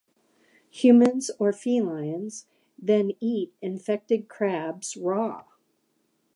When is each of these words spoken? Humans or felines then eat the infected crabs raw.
Humans 0.71 1.29
or 1.37 1.53
felines 1.53 2.47
then 2.75 3.11
eat 3.19 3.53
the 3.61 3.67
infected 3.67 4.27
crabs 4.27 4.97
raw. 4.97 5.45